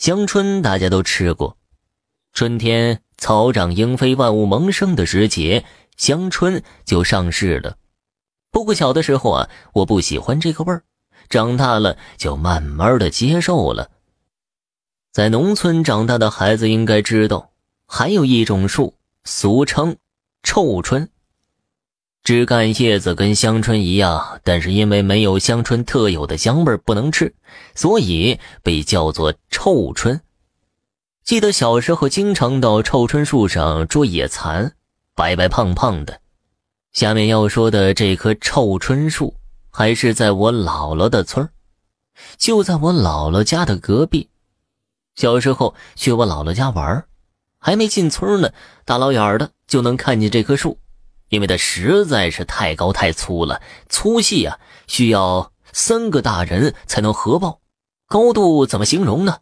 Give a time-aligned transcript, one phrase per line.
[0.00, 1.58] 香椿大家都吃过，
[2.32, 5.66] 春天草长莺飞、万物萌生的时节，
[5.98, 7.76] 香椿就上市了。
[8.50, 10.84] 不过小的时候啊，我不喜欢这个味儿，
[11.28, 13.90] 长大了就慢慢的接受了。
[15.12, 17.50] 在农村长大的孩子应该知道，
[17.84, 18.94] 还有一种树，
[19.24, 19.98] 俗称
[20.42, 21.10] 臭椿。
[22.22, 27.34] 枝干叶子跟香椿一样，但是因为没有香椿特有的香味不能吃，
[27.74, 30.20] 所以被叫做臭椿。
[31.24, 34.74] 记得小时候经常到臭椿树上捉野蚕，
[35.14, 36.20] 白白胖胖的。
[36.92, 39.34] 下面要说的这棵臭椿树，
[39.70, 41.48] 还是在我姥姥的村
[42.36, 44.28] 就在我姥姥家的隔壁。
[45.14, 47.04] 小时候去我姥姥家玩，
[47.58, 48.50] 还没进村呢，
[48.84, 50.78] 大老远的就能看见这棵树。
[51.30, 57.60] 因为它实在是太高太粗了，粗细啊需要三个大人才能合抱。
[58.06, 59.38] 高度怎么形容呢？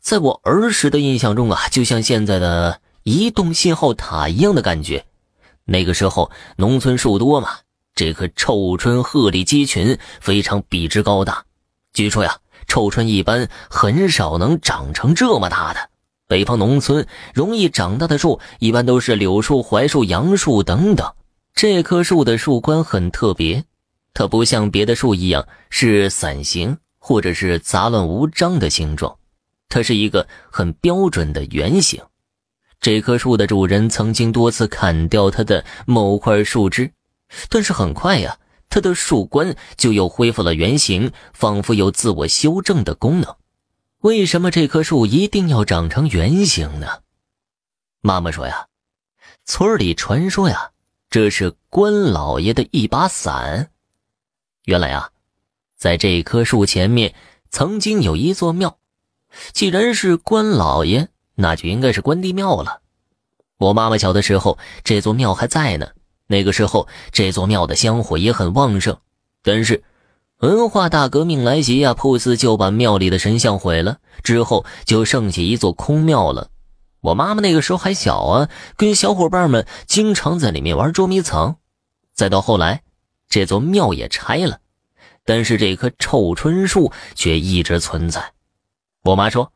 [0.00, 5.04] 在我儿时的印象中啊，就像现在的移动信号塔一样的感觉。
[5.64, 7.58] 那个时候农村树多嘛，
[7.94, 11.44] 这棵臭椿鹤立鸡群，非常笔直高大。
[11.92, 15.90] 据说呀，臭椿一般很少能长成这么大的。
[16.28, 21.12] 北方农村容易长大的树，一般都是柳树、槐树、杨树等等。
[21.54, 23.64] 这棵树的树冠很特别，
[24.12, 29.16] 它不像别的树一样是伞形或者是杂乱无章的形状，
[29.68, 32.02] 它是一个很标准的圆形。
[32.80, 36.90] 这棵树的主人曾经多次砍掉它的某块树枝，
[37.48, 38.36] 但是很快呀，
[38.68, 43.34] 它的树冠就又恢复了原形，仿佛有自我修正的功能。
[44.00, 47.00] 为什么这棵树一定要长成圆形呢？
[48.02, 48.68] 妈妈说呀，
[49.44, 50.70] 村里传说呀，
[51.08, 53.70] 这是关老爷的一把伞。
[54.64, 55.10] 原来啊，
[55.76, 57.14] 在这棵树前面
[57.50, 58.78] 曾经有一座庙，
[59.52, 62.82] 既然是关老爷，那就应该是关帝庙了。
[63.56, 65.88] 我妈妈小的时候，这座庙还在呢。
[66.26, 69.00] 那个时候，这座庙的香火也很旺盛，
[69.42, 69.82] 但是。
[70.40, 76.50] 文化大革命来袭呀，铺子就把庙里的神像毁了，之后就剩下一座空庙了。
[77.00, 81.56] 我妈妈那个时候还小啊，跟小伙伴们经常在里面玩捉迷藏。
[82.12, 82.82] 再到后来，
[83.30, 84.58] 这座庙也拆了，
[85.24, 88.32] 但是这棵臭椿树却一直存在。
[89.04, 89.50] 我妈说，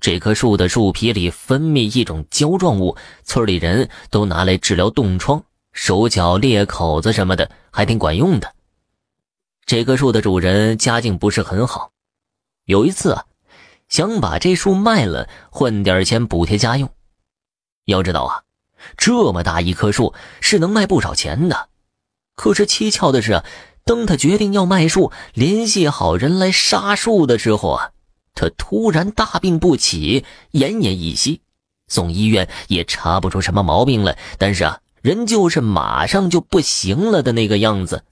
[0.00, 8.50] 这棵树的树皮里分泌一种胶状物，村里人都拿来治疗冻疮、手脚裂口子什么的，还挺管用的。
[9.66, 11.92] 这棵树的主人家境不是很好，
[12.66, 13.24] 有一次啊，
[13.88, 16.90] 想把这树卖了换点钱补贴家用。
[17.86, 18.42] 要知道啊，
[18.98, 21.68] 这么大一棵树是能卖不少钱的。
[22.34, 23.42] 可是蹊跷的是，
[23.84, 27.92] 当他决定要卖树、联系好人来杀树的时候啊，
[28.34, 31.40] 他突然大病不起，奄奄一息，
[31.88, 34.18] 送医院也查不出什么毛病来。
[34.36, 38.04] 但是啊，人就是马上就不行了的那个样子。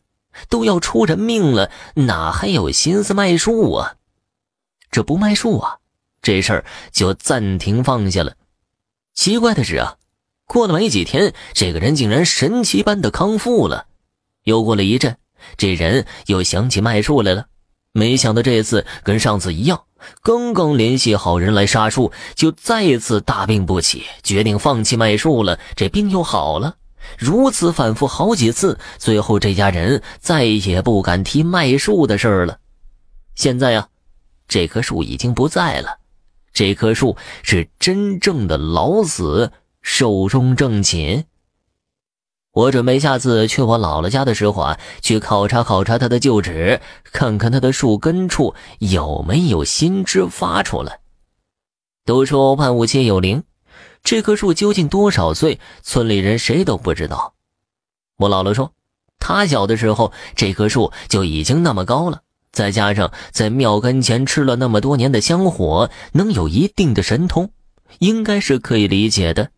[0.49, 3.95] 都要出人命了，哪还有心思卖树啊？
[4.91, 5.79] 这不卖树啊，
[6.21, 8.35] 这事儿就暂停放下了。
[9.15, 9.97] 奇怪的是啊，
[10.47, 13.87] 过了没几天，这个人竟然神奇般的康复了。
[14.45, 15.17] 又过了一阵，
[15.57, 17.47] 这人又想起卖树来了。
[17.93, 19.85] 没想到这次跟上次一样，
[20.23, 25.59] 刚刚联系好人来杀树，就再次大病不起，决定放弃卖树了。
[25.77, 26.77] 这病又好了。
[27.19, 32.59] 如此反复好几次，最后这家人再也不敢提卖树的事了。
[33.35, 33.89] 现在呀，
[34.49, 35.99] 这棵树已经不在了，
[36.53, 41.25] 这棵树是真正的老死，寿终正寝。
[42.53, 51.01] 我准备下次去我姥姥家的时候啊，去考察考察他的旧址，看看他的树根处有没有新枝发出来。
[52.05, 53.43] 都说万物皆有灵。
[54.03, 55.61] 这棵树究竟多少岁？
[55.83, 57.35] 村里人谁都不知道。
[58.17, 58.73] 我姥姥说，
[59.19, 62.23] 她小的时候，这棵树就已经那么高了。
[62.51, 67.51] 再加上在庙跟前吃了那么多年的香火，能有一定的神通，
[68.01, 69.51] 应该是可以理解的。